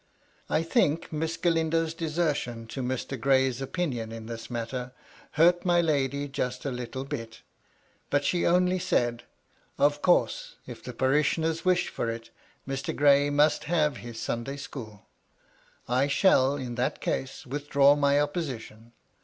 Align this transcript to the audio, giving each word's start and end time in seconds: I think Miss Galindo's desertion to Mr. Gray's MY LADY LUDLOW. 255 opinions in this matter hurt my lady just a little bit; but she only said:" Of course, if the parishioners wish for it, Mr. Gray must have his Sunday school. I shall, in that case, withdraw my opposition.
I 0.49 0.63
think 0.63 1.13
Miss 1.13 1.37
Galindo's 1.37 1.93
desertion 1.93 2.65
to 2.69 2.81
Mr. 2.81 3.19
Gray's 3.21 3.59
MY 3.61 3.65
LADY 3.65 3.65
LUDLOW. 3.65 3.65
255 3.67 3.69
opinions 3.69 4.13
in 4.17 4.25
this 4.25 4.49
matter 4.49 4.91
hurt 5.33 5.63
my 5.63 5.79
lady 5.79 6.27
just 6.27 6.65
a 6.65 6.71
little 6.71 7.03
bit; 7.05 7.43
but 8.09 8.25
she 8.25 8.43
only 8.43 8.79
said:" 8.79 9.25
Of 9.77 10.01
course, 10.01 10.55
if 10.65 10.83
the 10.83 10.93
parishioners 10.93 11.63
wish 11.63 11.89
for 11.89 12.09
it, 12.09 12.31
Mr. 12.67 12.95
Gray 12.95 13.29
must 13.29 13.65
have 13.65 13.97
his 13.97 14.19
Sunday 14.19 14.57
school. 14.57 15.05
I 15.87 16.07
shall, 16.07 16.55
in 16.55 16.73
that 16.73 16.99
case, 16.99 17.45
withdraw 17.45 17.95
my 17.95 18.19
opposition. 18.19 18.93